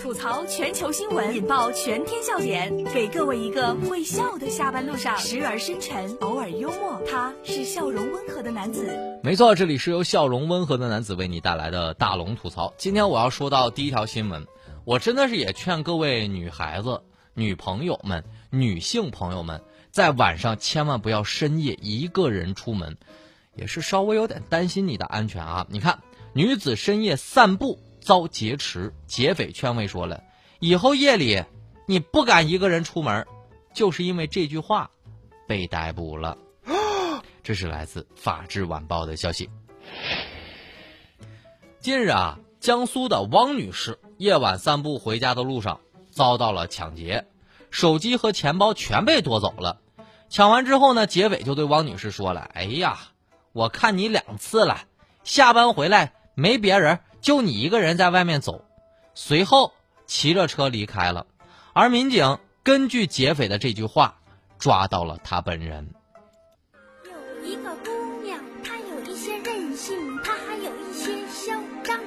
[0.00, 7.00] 吐槽全球新闻，引爆全天笑点，给各位一个会笑的下班路上，时而深沉，偶尔幽默。
[7.08, 9.20] 他是笑容温和的男子。
[9.22, 12.74] 没错，这里是由笑容温和的男子为你带来的大龙吐槽。
[12.76, 14.46] 今天我要说到第一条新闻，
[14.84, 17.02] 我真的是也劝各位女孩子、
[17.34, 19.62] 女朋友们、女性朋友们，
[19.92, 22.96] 在晚上千万不要深夜一个人出门，
[23.54, 25.66] 也是稍微有点担心你的安全啊。
[25.70, 26.00] 你看，
[26.32, 27.78] 女子深夜散步。
[28.06, 30.22] 遭劫持，劫匪劝慰说了，
[30.60, 31.42] 以后夜里
[31.88, 33.26] 你不敢一个人出门，
[33.74, 34.92] 就是因为这句话，
[35.48, 36.38] 被逮捕了。
[37.42, 39.50] 这是来自《法制晚报》的消息。
[41.80, 45.80] 近日啊，江苏的汪女士夜晚散步回家的路上
[46.12, 47.26] 遭到了抢劫，
[47.72, 49.80] 手机和钱包全被夺走了。
[50.28, 53.00] 抢完之后呢，劫匪就对汪女士说了：“哎呀，
[53.52, 54.82] 我看你两次了，
[55.24, 58.64] 下班回来没别人。”就你一个人在外面走，
[59.16, 59.72] 随后
[60.06, 61.26] 骑着车离开了，
[61.72, 64.18] 而民警根据劫匪的这句话，
[64.60, 65.92] 抓到了他本人。
[67.04, 71.98] 有一个姑娘，她有一些任性，她还有一些嚣张。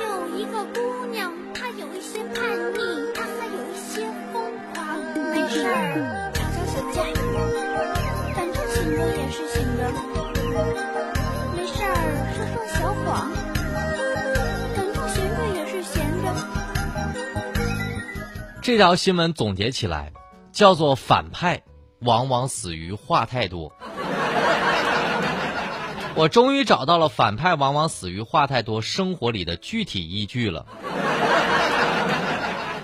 [0.00, 4.98] 有一个姑娘，她有一些叛逆，她还有一些疯狂。
[5.34, 6.25] 没事儿，
[18.66, 20.12] 这条新闻总结起来，
[20.50, 21.62] 叫做“反派
[22.00, 23.72] 往往死于话太多”。
[26.16, 30.66] 我终于找到了“反派往往死于话太多”生活里的具体依据了。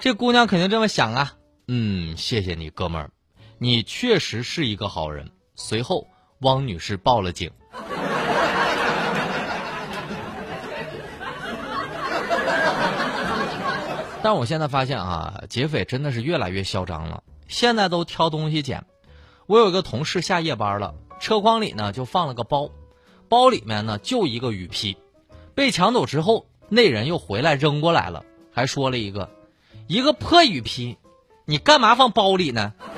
[0.00, 1.32] 这姑娘肯定这么想啊，
[1.66, 3.10] 嗯，谢谢你，哥们儿，
[3.58, 5.28] 你确实是一个好人。
[5.56, 6.06] 随后，
[6.42, 7.50] 汪女士报了警。
[14.24, 17.22] 但我现在发现啊，劫匪真的是越来越嚣张了。
[17.46, 18.86] 现在都挑东西捡。
[19.44, 22.70] 我有一个同事下夜班了，车筐里呢就放了个包，
[23.28, 24.96] 包里面呢就一个雨披。
[25.54, 29.28] 被抢走之后，那人又回来扔过来了，还说了一个
[29.88, 30.96] ：“一个破雨披，
[31.44, 32.72] 你干嘛放包里呢？”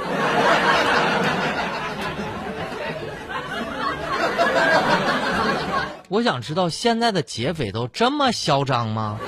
[6.08, 9.18] 我想知道现在的劫匪都这么嚣张吗？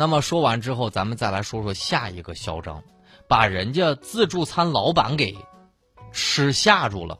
[0.00, 2.82] 那么说完之后，咱们再来说说下一个嚣张，
[3.28, 5.36] 把人家自助餐老板给
[6.10, 7.18] 吃吓住了。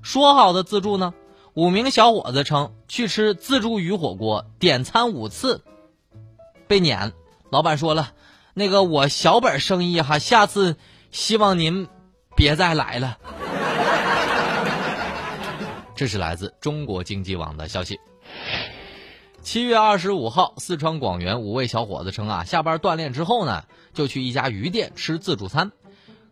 [0.00, 1.12] 说好的自助呢？
[1.52, 5.62] 五名小伙子称去吃自助鱼火锅，点餐五次
[6.66, 7.12] 被撵。
[7.50, 8.12] 老板说了，
[8.54, 10.78] 那个我小本生意哈，下次
[11.10, 11.86] 希望您
[12.34, 13.18] 别再来了。
[15.94, 18.00] 这是来自中国经济网的消息。
[19.46, 23.62] 七月二十五号，四川广元五位小伙子称啊，下班锻炼之后呢，
[23.94, 25.70] 就去一家鱼店吃自助餐，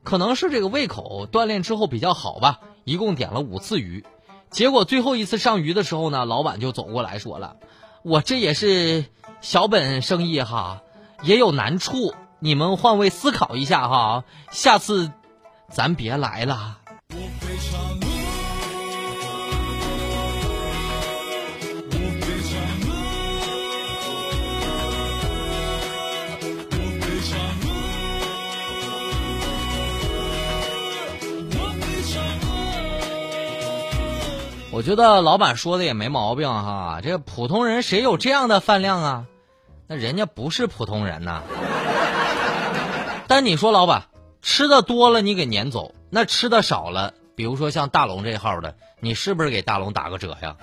[0.03, 4.05] 可能是这个胃口锻炼之后比较好吧，一共点了五次鱼，
[4.51, 7.55] 结果最后一次上鱼的时候呢，老板就走过来说了
[8.03, 9.05] ：“我这也是
[9.41, 10.83] 小本生意哈，
[11.23, 15.13] 也有难处，你们换位思考一下哈，下次
[15.71, 16.79] 咱别来了。”
[17.15, 18.04] 我非常
[34.75, 39.27] 我觉得老板说的也没毛病哈，这普通人谁有这样的饭量啊？
[39.87, 41.45] 那人家不是普通人呐。
[43.29, 44.07] 但你说老板
[44.43, 50.57] 吃的多了，你给撵走；那吃的少了，比如说像大龙这号的，你是不是给大龙打个折呀？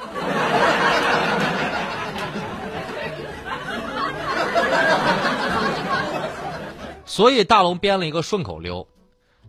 [7.06, 8.90] 所以大龙编了一个顺口溜：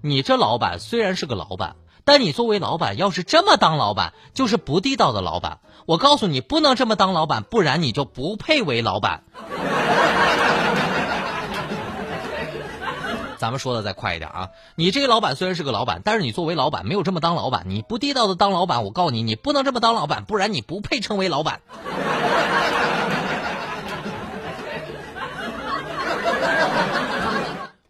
[0.03, 1.75] 你这老板虽然是个老板。
[2.05, 5.61] 但你作为老板，要是这么当老板，就是不地道的老板。
[5.87, 9.23] 我告诉你，不能这么当老板，不然你就不配为老板。
[13.39, 14.51] 咱们说的再快一点啊！
[14.77, 18.85] 你这个老板虽然是个老板，但是你作为老板没有这么当老板，你不地道的当老板。
[18.85, 21.61] 我告诉你，你不能这么当老板，不然你不配称为老板。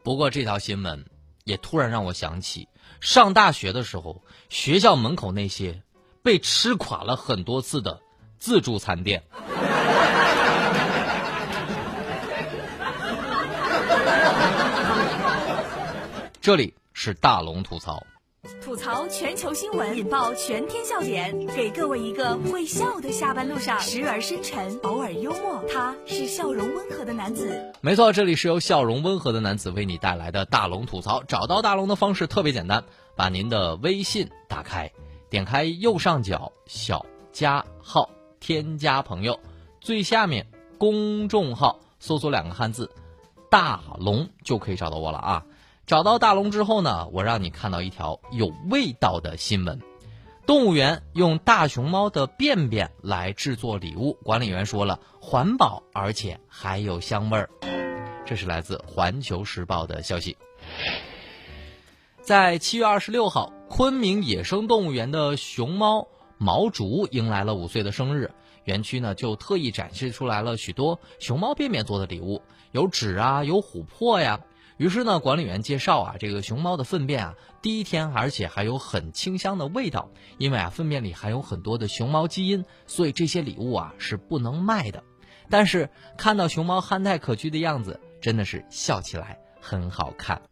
[0.02, 1.04] 不过这条新闻
[1.44, 2.68] 也突然让我想起。
[3.00, 5.82] 上大学的时候，学校门口那些
[6.22, 8.00] 被吃垮了很多次的
[8.38, 9.24] 自助餐店。
[16.40, 18.04] 这里是大龙吐槽，
[18.60, 27.72] 吐槽全球新闻，引爆全天笑点，给各位一个会笑的下班路上，时而深沉，偶尔幽默，他是笑容温和的男子。
[27.80, 31.22] 没错，这里是由笑容温和的男子为你带来的大龙吐槽。
[31.22, 32.82] 找到大龙的方式特别简单，
[33.14, 34.90] 把您的微信打开，
[35.30, 38.10] 点开右上角小加号，
[38.40, 39.38] 添加朋友，
[39.80, 40.48] 最下面
[40.78, 42.90] 公众号搜索两个汉字
[43.48, 45.46] “大龙”就可以找到我了啊。
[45.84, 49.81] 找到大龙之后呢，我让你看到一条有味道的新闻：
[50.46, 57.50] 动物园用大熊猫的便便来制作礼物，管理员说了环保，而且还有香味儿。
[58.25, 60.37] 这是来自《环球时报》的消息。
[62.20, 66.06] 在七月二十六号，昆明野生动物园的熊猫
[66.38, 68.31] 毛竹迎来了五岁的生日，
[68.64, 72.40] 园区呢就特意展示出来了许多熊猫便便做的礼物，
[72.70, 74.40] 有纸啊，有琥珀呀。
[74.82, 85.05] 于是呢，管理员介绍啊，这个熊猫的粪便啊，第一天而且还有很清香的味道，因为啊，粪便里含有很多的熊猫基因，所以这些礼物啊是不能卖的。
[85.49, 85.88] 但是
[86.19, 90.43] 看到熊猫憨态可掬的样子，真的是笑起来很好看。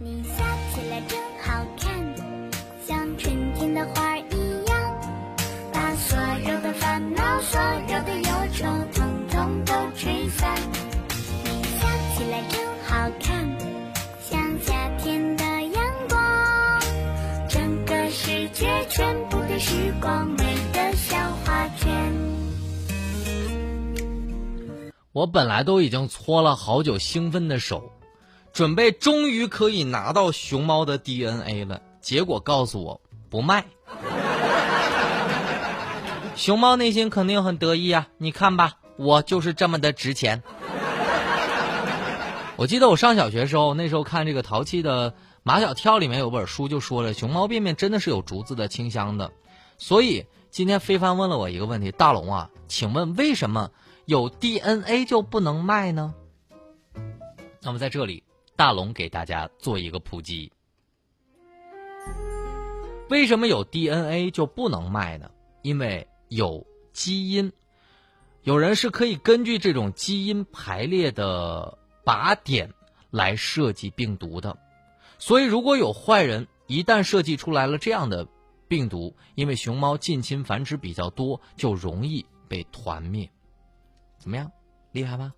[0.00, 0.44] 你笑
[0.74, 2.09] 起来真好看，
[25.12, 27.90] 我本来都已经搓了好久，兴奋的手，
[28.52, 31.82] 准备终于可以拿到熊猫的 DNA 了。
[32.00, 33.64] 结果告诉我不卖。
[36.36, 38.06] 熊猫内心肯定很得意啊！
[38.18, 40.44] 你看吧，我就是这么的值钱。
[42.54, 45.14] 我记得我上小学时候，那时候看这个淘气的。
[45.42, 49.32] 马小跳里面有本书就说了，熊猫便便真的是有竹子的清香的，
[49.76, 53.70] 所以今天非凡问了我一个问题：大龙啊，请问为什么
[54.10, 56.12] 有 DNA 就不能卖呢？
[57.62, 58.24] 那么在这里，
[58.56, 60.50] 大龙给大家做一个普及：
[63.08, 65.30] 为什么有 DNA 就不能卖呢？
[65.62, 67.52] 因为有基因，
[68.42, 72.74] 有人是可以根据这种基因排列的靶点
[73.12, 74.58] 来设计病毒的。
[75.20, 78.26] 所以，如果有坏人一旦设计出来了这样的
[78.66, 83.30] 病毒，因为熊猫近亲繁殖比较多，就容易被团灭。
[84.20, 84.52] 怎么样，
[84.92, 85.32] 厉害吧？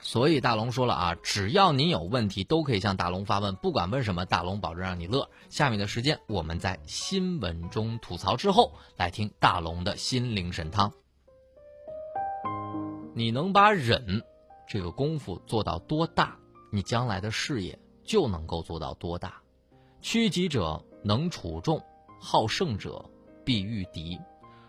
[0.00, 5.30] 所以大龙说了啊，只要您有问题，都可以向大龙发问，不管问什么，大龙保证让你乐。
[5.48, 10.92] 下面的时间，我们在新闻中吐槽之后，来听大龙的心灵神汤。
[13.14, 14.24] 你能把忍
[14.66, 16.36] 这个功夫做到多大，
[16.72, 19.40] 你将来的事业就能够做到多大。
[20.00, 21.80] 趋吉者能处众，
[22.20, 23.10] 好胜者
[23.44, 24.20] 必遇敌。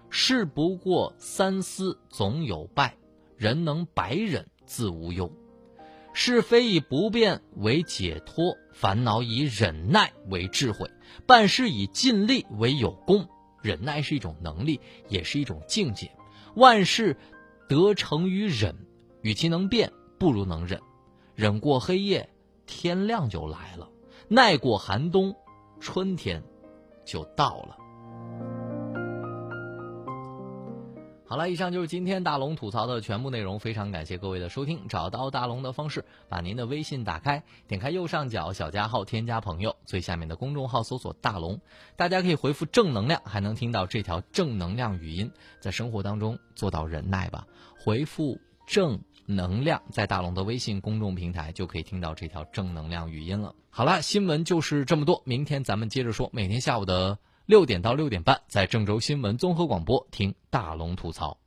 [0.09, 2.97] 事不过三思，总有败。
[3.37, 5.31] 人能百忍，自无忧。
[6.13, 10.89] 是非以不变为解脱，烦恼以忍耐为智慧，
[11.27, 13.27] 办事以尽力为有功。
[13.61, 16.11] 忍耐是一种能力，也是一种境界。
[16.55, 17.17] 万事。
[17.69, 18.75] 得成于忍，
[19.21, 20.81] 与其能变，不如能忍。
[21.35, 22.29] 忍过黑夜，
[22.65, 23.87] 天亮就来了；
[24.27, 25.33] 耐过寒冬，
[25.79, 26.43] 春天
[27.11, 27.77] 就到了。
[31.27, 33.59] 好了，以上就是今天大龙吐槽的全部内容。
[33.59, 34.87] 非常感谢各位的收听。
[34.87, 41.59] 找到大龙的方式：把您的微信打开，点开右上角小加号，添加朋友，最下面的公众号搜索“大龙”。
[41.95, 45.31] 大家可以回复“正能量”，还能听到这条正能量语音。
[45.59, 47.47] 在生活当中做到忍耐吧。
[47.77, 48.37] 回复
[48.67, 48.99] “正
[49.35, 53.55] 能量”在大龙的微信公众平台，就可以听到这条正能量语音了。
[53.69, 55.21] 好了，新闻就是这么多。
[55.25, 56.29] 明天咱们接着说。
[56.33, 57.17] 每天下午的。
[57.47, 61.41] 六点到六点半，在郑州新闻综合广播听大龙吐槽。